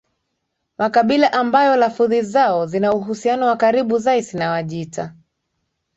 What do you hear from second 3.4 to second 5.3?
wa karibu zaisi na Wajita